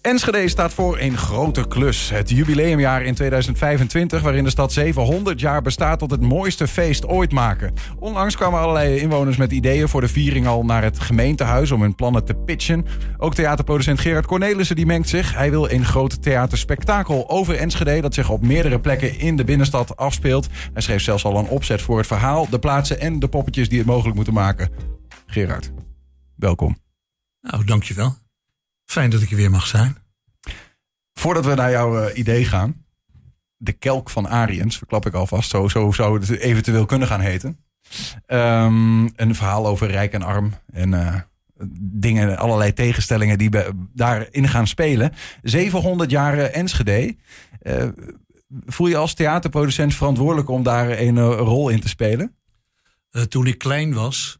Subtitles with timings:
[0.00, 2.10] Enschede staat voor een grote klus.
[2.10, 7.32] Het jubileumjaar in 2025, waarin de stad 700 jaar bestaat tot het mooiste feest ooit
[7.32, 7.74] maken.
[7.98, 11.94] Onlangs kwamen allerlei inwoners met ideeën voor de viering al naar het gemeentehuis om hun
[11.94, 12.86] plannen te pitchen.
[13.16, 15.34] Ook theaterproducent Gerard Cornelissen die mengt zich.
[15.34, 19.96] Hij wil een groot theaterspektakel over Enschede dat zich op meerdere plekken in de binnenstad
[19.96, 20.48] afspeelt.
[20.72, 23.78] Hij schreef zelfs al een opzet voor het verhaal, de plaatsen en de poppetjes die
[23.78, 24.70] het mogelijk moeten maken.
[25.26, 25.72] Gerard,
[26.36, 26.76] welkom.
[27.40, 28.16] Nou, dankjewel.
[28.90, 29.96] Fijn dat ik er weer mag zijn.
[31.12, 32.84] Voordat we naar jouw uh, idee gaan.
[33.56, 35.50] De kelk van Ariens, verklap ik alvast.
[35.50, 37.64] Zo, zo zou het eventueel kunnen gaan heten.
[38.26, 40.52] Um, een verhaal over rijk en arm.
[40.72, 41.14] En uh,
[41.80, 43.50] dingen, allerlei tegenstellingen die
[43.94, 45.12] daarin gaan spelen.
[45.42, 47.16] 700 jaar Enschede.
[47.62, 47.88] Uh,
[48.66, 52.34] voel je als theaterproducent verantwoordelijk om daar een rol in te spelen?
[53.28, 54.38] toen ik klein was,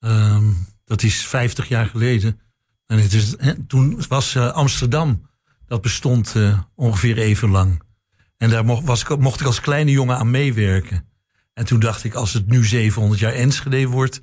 [0.00, 2.40] um, dat is 50 jaar geleden
[2.88, 5.28] en het is, hè, toen was uh, Amsterdam,
[5.66, 7.82] dat bestond uh, ongeveer even lang.
[8.36, 11.08] En daar mocht, was, mocht ik als kleine jongen aan meewerken.
[11.54, 14.20] En toen dacht ik, als het nu 700 jaar Enschede wordt,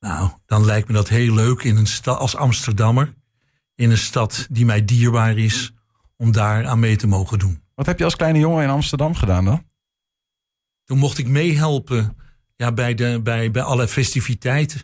[0.00, 3.14] nou, dan lijkt me dat heel leuk in een stad als Amsterdammer.
[3.74, 5.72] In een stad die mij dierbaar is,
[6.16, 7.62] om daar aan mee te mogen doen.
[7.74, 9.64] Wat heb je als kleine jongen in Amsterdam gedaan dan?
[10.84, 12.16] Toen mocht ik meehelpen
[12.56, 14.80] ja, bij, de, bij, bij alle festiviteiten.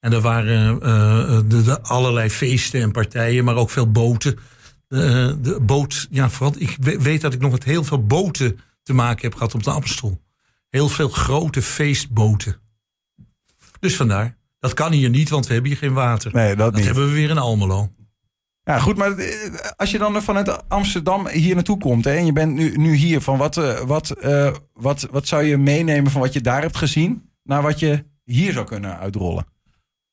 [0.00, 4.38] En er waren uh, de, de allerlei feesten en partijen, maar ook veel boten.
[4.88, 5.00] Uh,
[5.40, 9.22] de boot, ja, vooral, ik weet dat ik nog met heel veel boten te maken
[9.22, 10.20] heb gehad op de Amstel.
[10.68, 12.56] Heel veel grote feestboten.
[13.80, 14.36] Dus vandaar.
[14.58, 16.32] Dat kan hier niet, want we hebben hier geen water.
[16.34, 17.92] Nee, dat, dat hebben we weer in Almelo.
[18.62, 19.14] Ja, goed, maar
[19.76, 23.20] als je dan vanuit Amsterdam hier naartoe komt hè, en je bent nu, nu hier,
[23.20, 23.54] van wat,
[23.86, 27.78] wat, uh, wat, wat zou je meenemen van wat je daar hebt gezien naar wat
[27.78, 29.46] je hier zou kunnen uitrollen?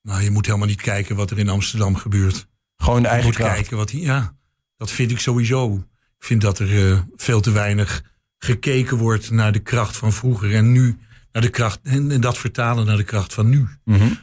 [0.06, 2.48] Nou, je moet helemaal niet kijken wat er in Amsterdam gebeurt.
[2.78, 4.36] Gewoon de eigen je moet kijken wat Ja,
[4.78, 5.76] dat vind ik sowieso.
[6.18, 8.04] Ik vind dat er uh, veel te weinig
[8.38, 10.98] gekeken wordt naar de kracht van vroeger en nu.
[11.32, 13.68] Naar de kracht, en, en dat vertalen naar de kracht van nu.
[13.84, 14.18] Mm -hmm.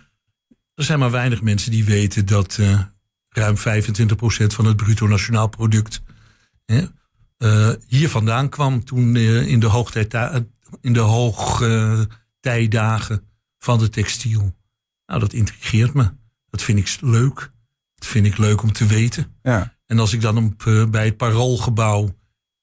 [0.75, 2.81] Er zijn maar weinig mensen die weten dat uh,
[3.29, 3.61] ruim 25%
[4.47, 6.03] van het bruto nationaal product
[6.65, 6.85] hè,
[7.39, 10.15] uh, hier vandaan kwam toen in de hoogtijd,
[10.81, 13.23] in de hoogtijdagen
[13.59, 14.61] van de textiel.
[15.07, 16.15] Nou, dat intrigeert me.
[16.51, 17.53] Dat vind ik leuk.
[17.95, 19.37] Dat vind ik leuk om te weten.
[19.43, 19.77] Ja.
[19.87, 22.19] En als ik dan op, uh, bij het Paroolgebouw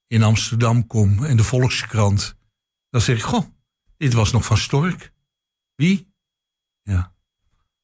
[0.07, 2.35] in Amsterdam kom en de Volkskrant,
[2.89, 3.45] dan zeg ik: Goh,
[3.97, 5.13] dit was nog van Stork.
[5.75, 6.13] Wie?
[6.83, 7.13] Ja.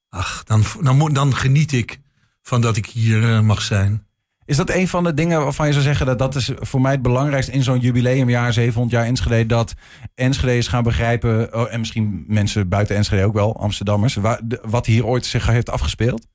[0.10, 2.00] Ach, dan, dan, dan geniet ik
[2.42, 4.05] van dat ik hier uh, mag zijn.
[4.46, 6.92] Is dat een van de dingen waarvan je zou zeggen dat dat is voor mij
[6.92, 9.74] het belangrijkste in zo'n jubileumjaar, 700 jaar Enschede, dat
[10.16, 15.06] Enschede's gaan begrijpen, oh, en misschien mensen buiten Enschede ook wel, Amsterdammers, waar, wat hier
[15.06, 16.28] ooit zich heeft afgespeeld?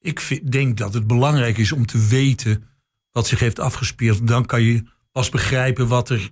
[0.00, 2.64] Ik vind, denk dat het belangrijk is om te weten
[3.10, 4.26] wat zich heeft afgespeeld.
[4.26, 4.82] Dan kan je
[5.12, 6.30] pas begrijpen wat er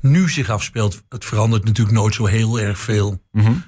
[0.00, 1.02] nu zich afspeelt.
[1.08, 3.22] Het verandert natuurlijk nooit zo heel erg veel.
[3.30, 3.64] Mm -hmm.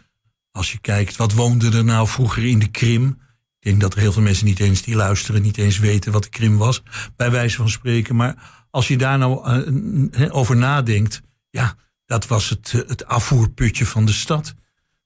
[0.51, 3.19] Als je kijkt, wat woonde er nou vroeger in de Krim?
[3.67, 6.23] Ik denk dat er heel veel mensen niet eens die luisteren, niet eens weten wat
[6.23, 6.83] de Krim was,
[7.17, 8.17] bij wijze van spreken.
[8.17, 9.51] Maar als je daar nou
[10.11, 14.55] uh, over nadenkt, ja, dat was het, het afvoerputje van de stad.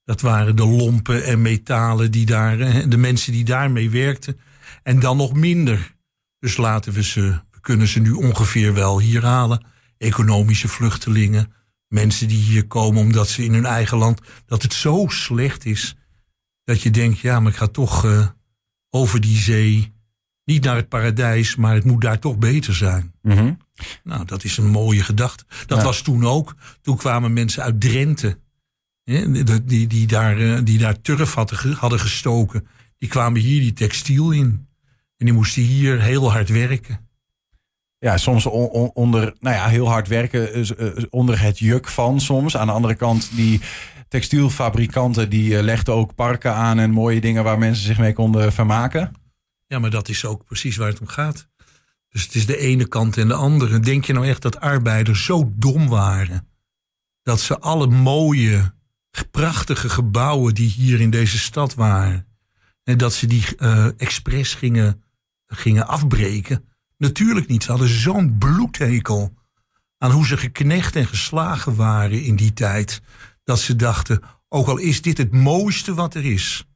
[0.05, 2.57] Dat waren de lompen en metalen die daar,
[2.89, 4.41] de mensen die daarmee werkten.
[4.83, 5.95] En dan nog minder.
[6.39, 7.21] Dus laten we ze,
[7.51, 9.67] we kunnen ze nu ongeveer wel hier halen.
[9.99, 11.53] Economische vluchtelingen,
[11.89, 15.97] mensen die hier komen omdat ze in hun eigen land, dat het zo slecht is.
[16.65, 18.05] Dat je denkt, ja, maar ik ga toch
[18.91, 19.93] over die zee.
[20.45, 23.13] Niet naar het paradijs, maar het moet daar toch beter zijn.
[23.23, 23.59] Mm -hmm.
[24.05, 25.45] Nou, dat is een mooie gedachte.
[25.67, 25.85] Dat ja.
[25.85, 26.55] was toen ook.
[26.81, 28.39] Toen kwamen mensen uit Drenthe.
[29.05, 32.67] Hè, die, die, daar, die daar turf hadden, hadden gestoken.
[32.99, 34.69] Die kwamen hier die textiel in.
[35.17, 37.09] En die moesten hier heel hard werken.
[37.99, 42.21] Ja, soms on, on, onder, nou ja, heel hard werken uh, onder het juk van
[42.21, 42.57] soms.
[42.57, 43.61] Aan de andere kant, die
[44.11, 48.53] textielfabrikanten die uh, legden ook parken aan en mooie dingen waar mensen zich mee konden
[48.53, 49.13] vermaken.
[49.67, 51.49] Ja, maar dat is ook precies waar het om gaat.
[52.09, 53.81] Dus het is de ene kant en de andere.
[53.81, 56.49] Denk je nou echt dat arbeiders zo dom waren?
[57.23, 58.75] Dat ze alle mooie,
[59.31, 62.27] prachtige gebouwen die hier in deze stad waren.
[62.85, 65.03] En dat ze die uh, expres gingen,
[65.47, 66.65] gingen afbreken.
[66.97, 67.63] Natuurlijk niet.
[67.63, 69.35] Ze hadden zo'n bloedhekel
[69.99, 73.03] aan hoe ze geknecht en geslagen waren in die tijd.
[73.51, 76.69] Dat ze dachten, ook al is dit het mooiste wat er is.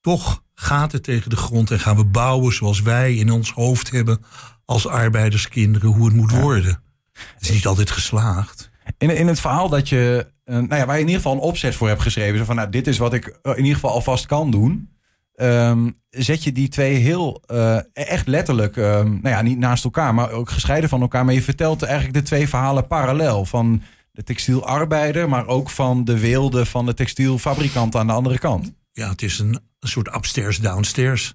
[0.00, 3.90] Toch gaat het tegen de grond en gaan we bouwen zoals wij in ons hoofd
[3.90, 4.24] hebben
[4.64, 6.82] als arbeiderskinderen hoe het moet worden.
[7.12, 8.70] Het is niet altijd geslaagd.
[8.98, 11.48] In, in het verhaal dat je, uh, nou ja, waar je in ieder geval een
[11.48, 12.38] opzet voor hebt geschreven.
[12.38, 14.90] Zo van, nou, dit is wat ik in ieder geval alvast kan doen.
[15.34, 20.14] ehm, zet je die twee heel uh, echt letterlijk, um, nou ja, niet naast elkaar,
[20.14, 21.24] maar ook gescheiden van elkaar.
[21.24, 23.44] Maar je vertelt eigenlijk de twee verhalen parallel.
[23.44, 28.72] Van de textielarbeider, maar ook van de weelde van de textielfabrikant aan de andere kant.
[28.92, 31.34] Ja, het is een, soort upstairs, downstairs.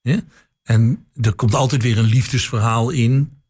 [0.00, 0.20] Ja?
[0.62, 3.42] En er komt altijd weer een liefdesverhaal in.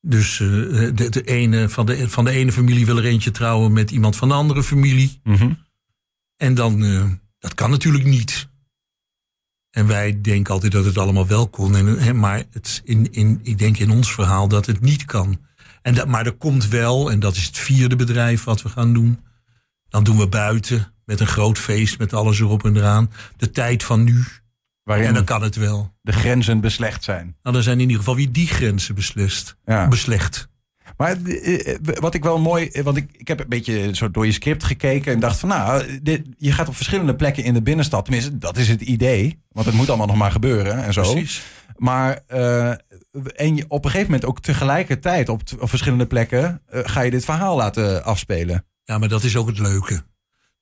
[0.00, 0.48] Dus uh,
[0.94, 4.16] de, de, ene, van, de, van de ene familie wil er eentje trouwen met iemand
[4.16, 5.20] van de andere familie.
[5.22, 5.58] Mm -hmm.
[6.36, 7.04] En dan, uh,
[7.38, 8.48] dat kan natuurlijk niet.
[9.70, 11.76] En wij denken altijd dat het allemaal wel kon.
[11.76, 15.40] En, hè, maar het, in, in, ik denk in ons verhaal dat het niet kan.
[15.82, 18.92] En dat, maar er komt wel, en dat is het vierde bedrijf wat we gaan
[18.92, 19.20] doen.
[19.88, 23.10] Dan doen we buiten met een groot feest met alles erop en eraan.
[23.36, 24.24] De tijd van nu.
[24.82, 25.94] Waarin en dan kan het wel.
[26.00, 27.36] De grenzen beslecht zijn.
[27.42, 29.56] Nou, dan zijn in ieder geval wie die grenzen beslist.
[29.64, 29.88] Ja.
[29.88, 30.48] Beslecht.
[30.96, 31.16] Maar
[32.00, 35.12] wat ik wel mooi, want ik, ik heb een beetje zo door je script gekeken
[35.12, 38.04] en dacht van nou, dit, je gaat op verschillende plekken in de binnenstad.
[38.04, 39.40] Tenminste, dat is het idee.
[39.48, 41.12] Want het moet allemaal nog maar gebeuren en zo.
[41.12, 41.42] Precies.
[41.76, 42.68] Maar uh,
[43.36, 47.10] en je, op een gegeven moment ook tegelijkertijd op, op verschillende plekken uh, ga je
[47.10, 48.66] dit verhaal laten afspelen.
[48.84, 50.02] Ja, maar dat is ook het leuke.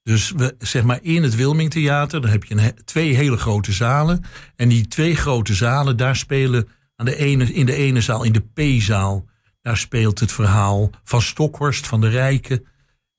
[0.02, 3.72] Dus we, zeg maar in het Wilming Theater, daar heb je een, twee hele grote
[3.72, 4.24] zalen.
[4.56, 8.32] En die twee grote zalen, daar spelen aan de ene, in de ene zaal, in
[8.32, 9.26] de P-zaal,
[9.62, 12.66] daar speelt het verhaal van Stokhorst, van de Rijken.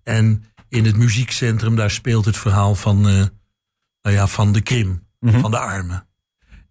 [0.03, 3.25] En in het muziekcentrum, daar speelt het verhaal van, uh,
[4.01, 4.99] nou ja, van de Krim, Mhm.
[5.19, 5.41] mm -hmm.
[5.41, 6.07] van de armen.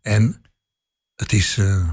[0.03, 0.43] En
[1.17, 1.89] het is, uh,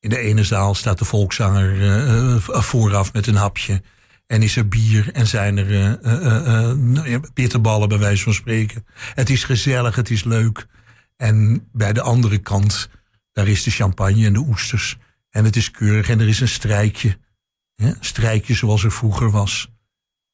[0.00, 3.82] in de ene zaal staat de volkszanger uh, vooraf met een hapje.
[4.26, 8.86] En is er bier en zijn er uh, bitterballen bij wijze van spreken.
[9.14, 10.66] Het is gezellig, het is leuk.
[11.16, 12.88] En bij de andere kant,
[13.32, 14.98] daar is de champagne en de oesters.
[15.36, 17.18] En het is keurig en er is een strijkje.
[17.74, 19.70] Ja, een strijkje zoals er vroeger was.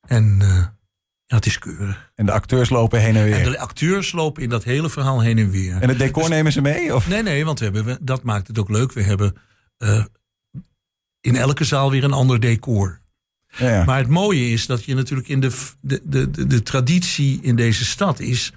[0.01, 0.39] En
[1.27, 2.13] ja, het is keurig.
[2.15, 3.35] En de acteurs lopen heen en weer.
[3.35, 5.81] En de acteurs lopen in dat hele verhaal heen en weer.
[5.81, 6.95] En het decor dus, nemen ze mee?
[6.95, 7.09] Of?
[7.09, 8.93] Nee, nee, want we hebben, dat maakt het ook leuk.
[8.93, 9.37] We hebben
[9.79, 10.05] uh,
[11.21, 13.01] in elke zaal weer een ander decor.
[13.47, 13.85] Ja, ja.
[13.85, 17.57] Maar het mooie is dat je natuurlijk in de, de, de, de, de traditie in
[17.57, 18.53] deze stad is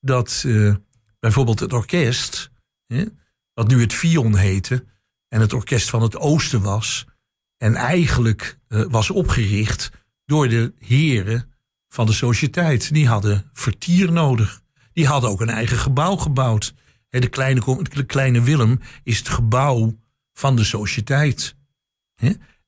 [0.00, 0.74] dat uh,
[1.18, 2.50] bijvoorbeeld het orkest,
[2.86, 3.04] hè,
[3.54, 4.84] wat nu het Fion heette,
[5.30, 7.06] en het orkest van het Oosten was,
[7.56, 9.90] en eigenlijk uh, was opgericht
[10.24, 11.52] door de heren
[11.88, 12.92] van de sociëteit.
[12.92, 14.60] Die hadden vertier nodig.
[14.92, 16.74] Die hadden ook een eigen gebouw gebouwd.
[17.08, 19.98] De kleine, kleine Willem is het gebouw
[20.32, 21.54] van de sociëteit.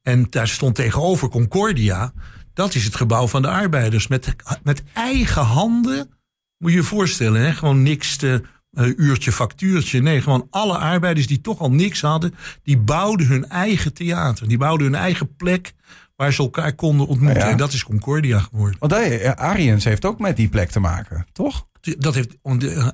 [0.03, 2.13] En daar stond tegenover Concordia.
[2.53, 4.07] Dat is het gebouw van de arbeiders.
[4.07, 6.11] Met, met eigen handen.
[6.59, 7.41] Moet je je voorstellen.
[7.41, 7.53] Hè?
[7.53, 10.03] Gewoon niks te, uh, uurtje factuurtje.
[10.03, 12.35] Nee, gewoon alle arbeiders die toch al niks hadden.
[12.63, 14.49] Die bouwden hun eigen theater.
[14.49, 15.73] Die bouwden hun eigen plek
[16.17, 17.43] waar ze elkaar konden ontmoeten.
[17.43, 17.51] Ja.
[17.51, 18.77] En dat is Concordia geworden.
[18.79, 21.67] Want hey, Ariens heeft ook met die plek te maken, toch?
[21.99, 22.37] Dat heeft,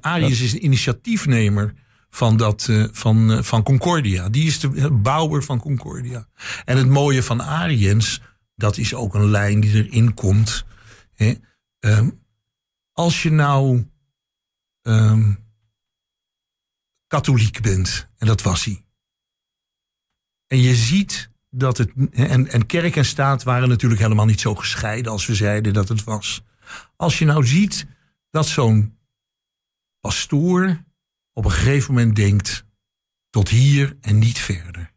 [0.00, 1.74] Ariens is een initiatiefnemer
[2.10, 4.28] van, dat, van, van Concordia.
[4.28, 6.26] Die is de bouwer van Concordia.
[6.64, 8.22] En het mooie van Ariens,
[8.54, 10.64] dat is ook een lijn die erin komt.
[11.14, 11.34] Hè?
[11.80, 12.22] Um,
[12.92, 13.86] als je nou
[14.82, 15.38] um,
[17.08, 18.84] katholiek bent, en dat was hij.
[20.46, 21.92] En je ziet dat het.
[22.10, 25.88] En, en kerk en staat waren natuurlijk helemaal niet zo gescheiden als we zeiden dat
[25.88, 26.42] het was.
[26.96, 27.86] Als je nou ziet
[28.30, 28.98] dat zo'n
[30.00, 30.84] pastoor
[31.32, 32.64] op een gegeven moment denkt:
[33.30, 34.92] tot hier en niet verder.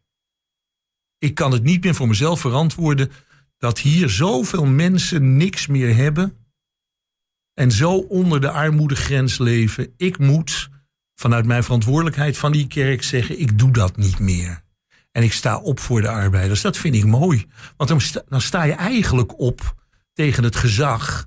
[1.18, 3.10] Ik kan het niet meer voor mezelf verantwoorden
[3.58, 6.36] dat hier zoveel mensen niks meer hebben
[7.54, 9.94] en zo onder de armoedegrens leven.
[9.96, 10.70] Ik moet
[11.14, 14.62] vanuit mijn verantwoordelijkheid van die kerk zeggen: ik doe dat niet meer.
[15.12, 16.60] En ik sta op voor de arbeiders.
[16.60, 17.46] Dat vind ik mooi.
[17.76, 19.74] Want dan sta, je eigenlijk op
[20.12, 21.26] tegen het gezag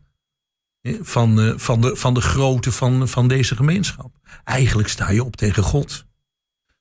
[1.01, 4.19] van, van, de, van de grootte van, van deze gemeenschap.
[4.43, 6.05] Eigenlijk sta je op tegen God.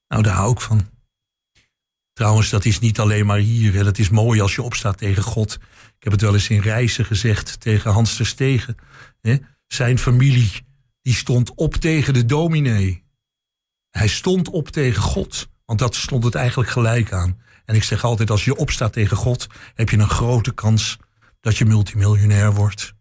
[0.08, 0.92] Nou, daar hou ik van.
[2.12, 3.74] Trouwens, dat is niet alleen maar hier.
[3.74, 3.84] Hè.
[3.84, 5.54] Dat is mooi als je opstaat tegen God.
[5.96, 8.76] Ik heb het wel eens in reizen gezegd tegen Hans ter Stegen.
[9.66, 10.50] Zijn familie,
[11.04, 13.04] die stond op tegen de dominee.
[13.90, 15.48] Hij stond op tegen God.
[15.64, 17.40] Want dat stond het eigenlijk gelijk aan.
[17.64, 19.46] En ik zeg altijd, als je opstaat tegen God...
[19.74, 20.96] heb je een grote kans
[21.40, 22.94] dat je multimiljonair wordt.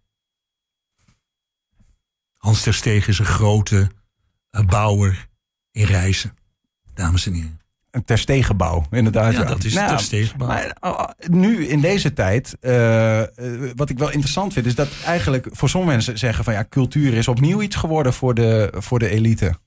[2.38, 3.91] Hans ter Stegen is een grote
[4.51, 5.29] uh, bouwer
[5.72, 6.38] in reizen.
[6.93, 7.62] Dames en heren.
[7.93, 9.33] Een terstegenbouw, inderdaad.
[9.33, 10.47] Ja, dat is nou, terstegenbouw.
[10.47, 13.23] Maar uh, nu, in deze tijd, uh,
[13.75, 14.65] wat ik wel interessant vind...
[14.65, 16.53] is dat eigenlijk voor sommige mensen zeggen van...
[16.53, 19.59] ja, cultuur is opnieuw iets geworden voor de, voor de elite.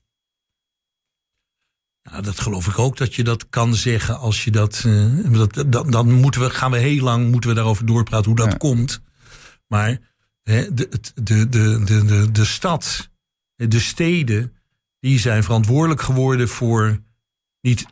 [2.01, 4.83] Nou, dat geloof ik ook dat je dat kan zeggen als je dat.
[4.85, 8.35] Uh, dat dan, dan moeten we, gaan we heel lang moeten we daarover doorpraten hoe
[8.35, 8.57] dat ja.
[8.57, 9.01] komt.
[9.67, 9.97] Maar
[10.41, 13.09] hè, de, de, de, de, de, de stad,
[13.55, 14.53] de steden,
[14.99, 16.99] die zijn verantwoordelijk geworden voor
[17.61, 17.85] niet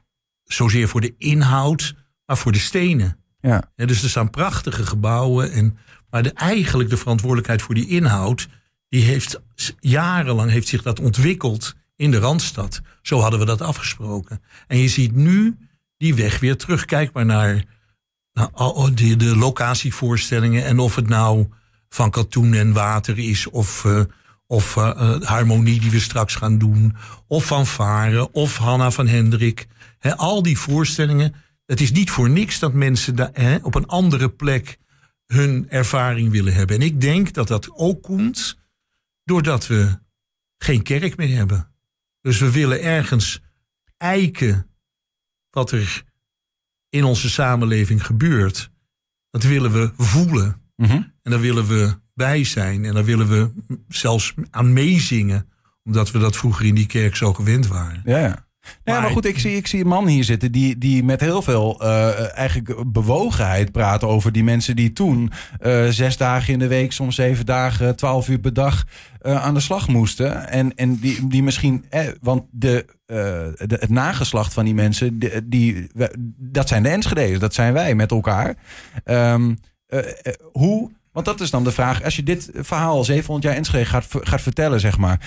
[0.45, 3.17] zozeer voor de inhoud, maar voor de stenen.
[3.39, 3.71] Ja.
[3.75, 5.51] dus er staan prachtige gebouwen.
[5.51, 5.77] En,
[6.09, 8.47] maar de, eigenlijk de verantwoordelijkheid voor die inhoud,
[8.89, 9.41] die heeft
[9.79, 12.81] jarenlang heeft zich dat ontwikkeld in de Randstad.
[13.01, 14.41] Zo hadden we dat afgesproken.
[14.67, 15.57] En je ziet nu
[15.97, 16.85] die weg weer terug.
[16.85, 17.63] Kijk maar naar,
[18.33, 18.49] naar
[18.93, 20.65] de, de locatievoorstellingen.
[20.65, 21.47] En of het nou
[21.89, 24.01] van katoen en water is, of, uh,
[24.47, 26.95] of uh, harmonie die we straks gaan doen,
[27.27, 29.67] of van Varen, of Hanna van Hendrik.
[30.05, 31.35] He, al die voorstellingen.
[31.65, 34.77] Het is niet voor niks dat mensen da, he, op een andere plek
[35.25, 36.75] hun ervaring willen hebben.
[36.75, 38.59] En ik denk dat dat ook komt
[39.23, 39.99] doordat we
[40.57, 41.71] geen kerk meer hebben.
[42.21, 43.41] Dus we willen ergens
[43.97, 44.69] eiken
[45.49, 46.03] wat er
[46.89, 48.71] in onze samenleving gebeurt.
[49.29, 50.61] Dat willen we voelen.
[50.75, 51.01] Mhm.
[51.21, 52.85] En daar willen we bij zijn.
[52.85, 53.51] En daar willen we
[53.87, 55.49] zelfs aan meezingen.
[55.83, 58.01] Omdat we dat vroeger in die kerk zo gewend waren.
[58.05, 58.44] Ja, ja.
[58.83, 61.41] Ja, maar goed, ik zie, ik zie een man hier zitten die, die met heel
[61.41, 65.31] veel uh, eigenlijk bewogenheid praat over die mensen die toen
[65.61, 68.85] uh, zes dagen in de week, soms zeven dagen, twaalf uur per dag
[69.21, 70.47] uh, aan de slag moesten.
[70.47, 75.47] En, en die, die misschien, eh, want de, de, het nageslacht van die mensen, die,
[75.47, 75.87] die,
[76.37, 78.55] dat zijn de Enschede's, dat zijn wij met elkaar.
[79.05, 79.59] Um,
[80.51, 82.03] hoe want dat is dan de vraag.
[82.03, 85.19] Als je dit verhaal 700 jaar Enschede gaat, gaat vertellen, zeg maar.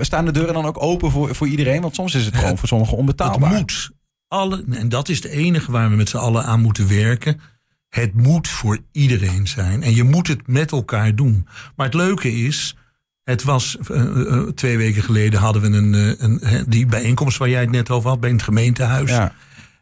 [0.00, 1.80] Staan de deuren dan ook open voor, voor iedereen?
[1.80, 3.50] Want soms is het gewoon voor sommigen onbetaalbaar.
[3.50, 3.90] Het moet.
[4.28, 7.40] Alle, en dat is het enige waar we met z'n allen aan moeten werken.
[7.88, 9.82] Het moet voor iedereen zijn.
[9.82, 11.46] En je moet het met elkaar doen.
[11.76, 12.76] Maar het leuke is.
[13.24, 17.60] Het was uh, uh, twee weken geleden hadden we een, een, die bijeenkomst waar jij
[17.60, 19.10] het net over had bij het gemeentehuis.
[19.10, 19.34] Ja.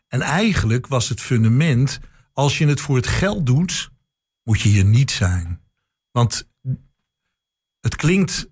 [0.09, 2.01] En eigenlijk was het fundament.
[2.33, 3.91] Als je het voor het geld doet,
[4.51, 5.61] moet je hier niet zijn.
[6.11, 6.49] Want
[7.81, 8.51] het klinkt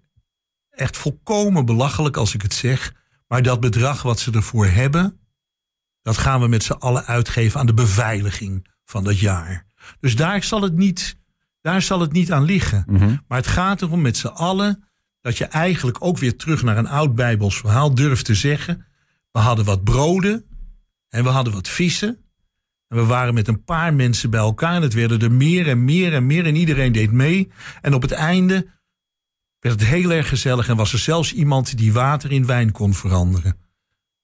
[0.70, 2.94] echt volkomen belachelijk als ik het zeg.
[3.26, 5.20] Maar dat bedrag wat ze ervoor hebben,
[6.02, 9.66] dat gaan we met z'n allen uitgeven aan de beveiliging van dat jaar.
[10.00, 11.18] Dus daar zal het niet,
[11.60, 12.84] daar zal het niet aan liggen.
[12.86, 13.16] Mhm.
[13.28, 14.84] Maar het gaat erom met z'n allen
[15.20, 18.86] dat je eigenlijk ook weer terug naar een oud Bijbels verhaal durft te zeggen.
[19.32, 20.44] We hadden wat broden
[21.08, 22.24] en we hadden wat vissen.
[22.88, 24.74] En we waren met een paar mensen bij elkaar.
[24.74, 26.46] En het werden er meer en meer en meer.
[26.46, 27.50] En iedereen deed mee.
[27.80, 28.66] En op het einde
[29.60, 30.68] werd het heel erg gezellig.
[30.68, 33.56] En was er zelfs iemand die water in wijn kon veranderen.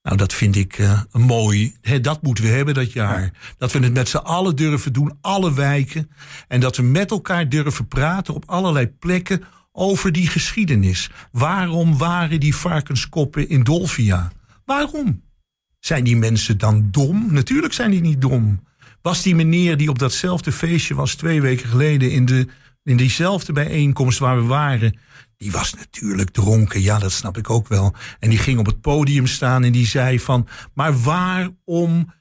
[0.01, 1.75] Nou, dat vind ik uh, mooi.
[1.81, 3.31] He, dat moeten we hebben dat jaar.
[3.57, 6.11] Dat we het met z'n allen durven doen, alle wijken.
[6.47, 11.09] En dat we met elkaar durven praten op allerlei plekken over die geschiedenis.
[11.31, 14.31] Waarom waren die varkenskoppen in Dolvia?
[14.65, 15.23] Waarom?
[15.85, 17.33] Zijn die mensen dan dom?
[17.33, 18.63] Natuurlijk zijn die niet dom.
[19.01, 22.47] Was die meneer die op datzelfde feestje was twee weken geleden in, de,
[22.83, 24.99] in diezelfde bijeenkomst waar we waren,
[25.37, 26.81] die was natuurlijk dronken.
[26.81, 27.93] Ja, dat snap ik ook wel.
[28.19, 32.13] En die ging op het podium staan en die zei van, maar waarom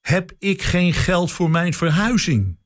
[0.00, 2.58] heb ik geen geld voor mijn verhuizing?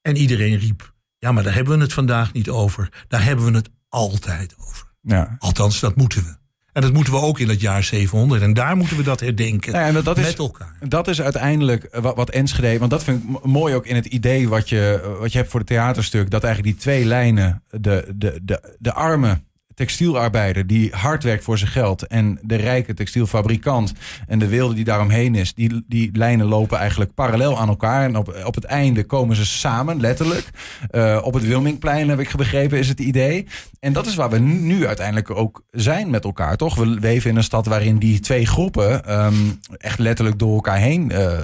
[0.00, 3.04] En iedereen riep, ja, maar daar hebben we het vandaag niet over.
[3.08, 4.92] Daar hebben we het altijd over.
[5.00, 5.36] Ja.
[5.38, 6.36] Althans, dat moeten we.
[6.78, 8.42] En dat moeten we ook in het jaar 700.
[8.42, 9.72] En daar moeten we dat herdenken.
[9.72, 10.72] Ja, en dat met is, elkaar.
[10.88, 12.78] Dat is uiteindelijk wat, wat Enschede.
[12.78, 15.60] Want dat vind ik mooi ook in het idee wat je, wat je hebt voor
[15.60, 16.30] het theaterstuk.
[16.30, 19.40] Dat eigenlijk die twee lijnen, de, de, de, de arme
[19.78, 23.92] textielarbeider die hard werkt voor zijn geld en de rijke textielfabrikant
[24.26, 28.04] en de wilde die daaromheen is, die, die lijnen lopen eigenlijk parallel aan elkaar.
[28.04, 30.50] En op, op het einde komen ze samen, letterlijk.
[30.90, 33.46] Uh, op het Wilmingplein heb ik begrepen, is het idee.
[33.80, 36.74] En dat is waar we nu uiteindelijk ook zijn met elkaar, toch?
[36.74, 41.12] We leven in een stad waarin die twee groepen um, echt letterlijk door elkaar heen
[41.12, 41.38] uh,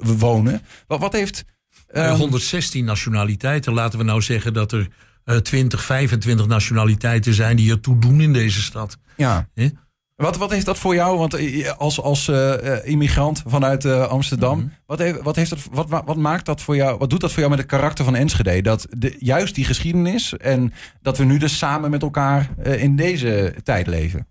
[0.00, 0.62] wonen.
[0.86, 1.44] Wat, wat heeft.
[1.92, 3.72] Um, 116 nationaliteiten.
[3.72, 4.88] Laten we nou zeggen dat er
[5.24, 8.98] uh, 20, 25 nationaliteiten zijn die ertoe doen in deze stad.
[9.16, 9.48] Ja.
[9.54, 9.68] He?
[10.16, 11.36] Wat, wat heeft dat voor jou, want
[11.78, 14.72] als, als uh, immigrant vanuit uh, Amsterdam, -hmm.
[14.86, 17.38] wat, heeft, wat, heeft dat, wat, wat maakt dat voor jou, wat doet dat voor
[17.38, 18.62] jou met het karakter van Enschede?
[18.62, 22.96] Dat de, juist die geschiedenis en dat we nu dus samen met elkaar uh, in
[22.96, 24.26] deze tijd leven?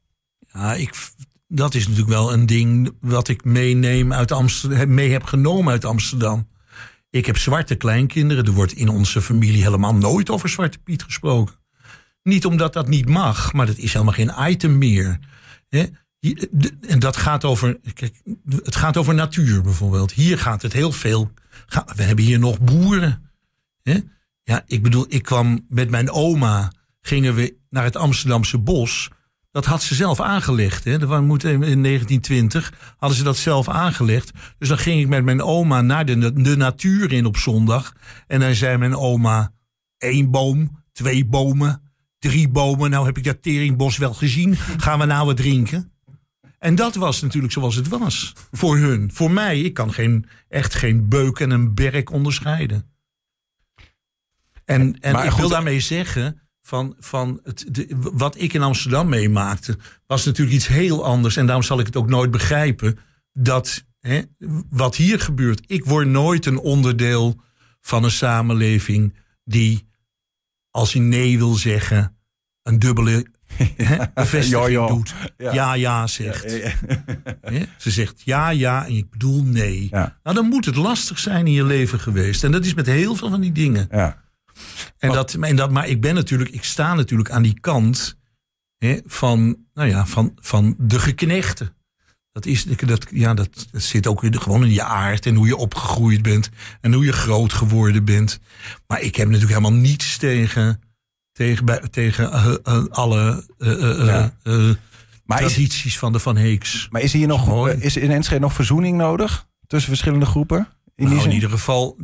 [0.54, 0.96] Ja, ik,
[1.48, 5.86] dat is natuurlijk wel een ding wat ik meeneem uit Amsterdam, mee heb genomen uit
[5.86, 6.48] Amsterdam.
[7.14, 8.46] Ik heb zwarte kleinkinderen.
[8.46, 11.56] Er wordt in onze familie helemaal nooit over Zwarte Piet gesproken.
[12.24, 15.20] Niet omdat dat niet mag, maar dat is helemaal geen item meer.
[16.82, 17.80] En dat gaat over.
[17.94, 18.22] Kijk,
[18.64, 20.12] het gaat over natuur bijvoorbeeld.
[20.12, 21.32] Hier gaat het heel veel.
[21.96, 23.30] We hebben hier nog boeren.
[24.44, 26.72] Ja, ik bedoel, ik kwam met mijn oma.
[27.02, 29.10] Gingen we naar het Amsterdamse bos.
[29.54, 30.84] Dat had ze zelf aangelegd.
[30.84, 30.92] Hè.
[30.92, 34.32] In 1920 hadden ze dat zelf aangelegd.
[34.58, 37.94] Dus dan ging ik met mijn oma naar de, de natuur in op zondag.
[38.28, 39.54] En dan zei mijn oma:
[39.98, 44.56] één boom, twee bomen, drie bomen, nou heb ik dat teringbos wel gezien.
[44.56, 45.92] Gaan we nou wat drinken?
[46.60, 48.34] En dat was natuurlijk zoals het was.
[48.52, 49.12] Voor hun.
[49.14, 52.92] Voor mij, ik kan geen, echt geen beuk en een berk onderscheiden.
[54.66, 59.78] En, en ik wil daarmee zeggen, van, van het, de, wat ik in Amsterdam meemaakte,
[60.08, 61.38] was natuurlijk iets heel anders.
[61.38, 62.98] En daarom zal ik het ook nooit begrijpen.
[63.34, 64.22] Dat hè,
[64.70, 67.42] wat hier gebeurt, ik word nooit een onderdeel
[67.82, 69.88] van een samenleving die,
[70.72, 72.18] als hij nee wil zeggen,
[72.62, 75.14] een dubbele hè, bevestiging doet.
[75.38, 75.54] Ja.
[75.54, 76.52] ja, ja zegt.
[77.78, 79.88] Ze zegt ja, ja en ik bedoel nee.
[79.92, 82.44] Nou, dan moet het lastig zijn in je leven geweest.
[82.44, 83.88] En dat is met heel veel van die dingen.
[83.92, 84.23] Ja.
[84.98, 88.18] En dat, en dat, maar ik ben natuurlijk, ik sta natuurlijk aan die kant
[88.78, 91.76] hè, van, nou ja, van, van de geknechten.
[92.32, 96.22] Dat, is, dat, ja, dat, zit ook gewoon in je aard en hoe je opgegroeid
[96.22, 96.50] bent
[96.82, 98.40] en hoe je groot geworden bent.
[98.88, 100.82] Maar ik heb natuurlijk helemaal niets tegen,
[101.32, 104.34] tegen, tegen uh, uh, alle uh, ja.
[105.26, 106.88] maar tradities is, van de Van Heeks.
[106.90, 110.68] Maar is hier nog, is in Enschede nog verzoening nodig tussen verschillende groepen?
[110.96, 111.98] In, nou, in ieder geval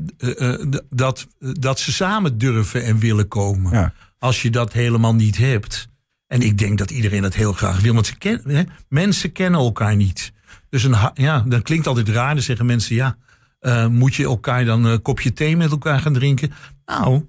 [0.89, 3.71] dat, dat ze samen durven en willen komen.
[3.71, 3.93] Ja.
[4.19, 5.87] Als je dat helemaal niet hebt.
[6.27, 7.93] En ik denk dat iedereen dat heel graag wil.
[7.93, 10.33] Want ze hè, mensen kennen elkaar niet.
[10.69, 12.33] Dus een, ja, dan klinkt altijd raar.
[12.33, 13.17] Dan zeggen mensen, ja,
[13.61, 16.51] uh, moet je elkaar dan een kopje thee met elkaar gaan drinken?
[16.85, 17.25] Nou,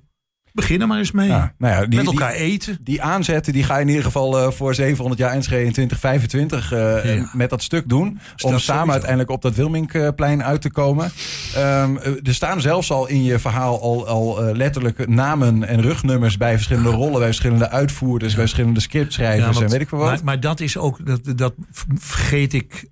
[0.53, 1.29] Begin er maar eens mee.
[1.29, 2.79] Ja, nou ja, die, Met elkaar eten.
[2.83, 6.73] Die aanzetten die ga je in ieder geval uh, voor 700 jaar NSG in 2025
[6.73, 7.31] uh, ja.
[7.33, 8.07] met dat stuk doen.
[8.07, 8.91] om samen sowieso.
[8.91, 11.13] uiteindelijk op dat Wilminkplein uit te komen.
[11.57, 16.37] Um, er staan zelfs al in je verhaal al, al uh, letterlijk namen en rugnummers
[16.37, 20.09] bij verschillende rollen, bij verschillende uitvoerders, bij verschillende scriptschrijvers want, en weet ik wel wat.
[20.09, 21.55] Maar, maar, dat is ook, dat, dat
[21.95, 22.89] vergeet ik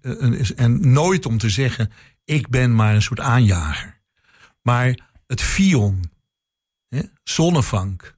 [0.56, 1.90] en nooit om te zeggen,
[2.24, 4.00] ik ben maar een soort aanjager.
[4.62, 6.00] Maar het Fion
[7.22, 8.16] Zonnevank.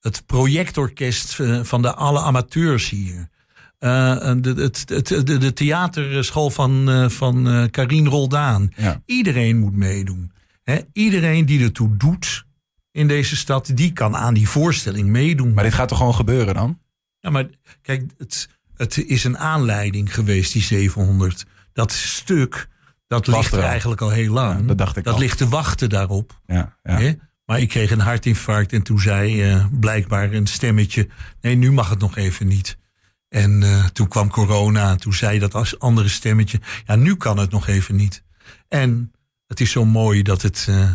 [0.00, 3.28] Het projectorkest eh, van de alle amateurs hier.
[3.80, 8.72] Uh, de, het, het, de, de theaterschool van, uh, van uh, Karien Roldaan.
[8.76, 9.02] Ja.
[9.04, 10.32] Iedereen moet meedoen.
[10.62, 12.44] He, iedereen die ertoe doet
[12.90, 15.52] in deze stad, die kan aan die voorstelling meedoen.
[15.52, 16.80] Maar dit gaat toch gewoon gebeuren dan?
[17.20, 17.46] Ja, maar
[17.82, 21.44] kijk, het, het is een aanleiding geweest, die 700.
[21.72, 22.68] Dat stuk,
[23.06, 24.60] dat ligt er eigenlijk al heel lang.
[24.60, 25.20] Ja, dat dacht ik Dat al.
[25.20, 26.40] ligt te wachten daarop.
[26.46, 27.14] Ja, ja.
[27.46, 31.08] Maar ik kreeg een hartinfarct en toen zei uh, blijkbaar een stemmetje:
[31.40, 32.78] nee, nu mag het nog even niet.
[33.28, 37.38] En uh, toen kwam corona en toen zei dat als andere stemmetje: ja, nu kan
[37.38, 38.22] het nog even niet.
[38.68, 39.12] En
[39.46, 40.90] het is zo mooi dat het uh,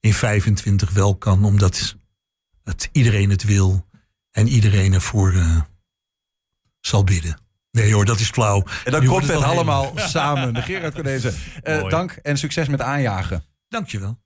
[0.00, 1.96] in 25 wel kan, omdat
[2.64, 3.86] het, iedereen het wil
[4.30, 5.34] en iedereen ervoor
[6.80, 7.38] zal bidden.
[7.70, 8.64] Nee hoor, dat is flauw.
[8.84, 10.54] En dan komt het, het allemaal samen.
[10.54, 11.34] De Gerard Cornezen.
[11.88, 13.44] dank en succes met aanjagen.
[13.68, 14.18] Dankjewel.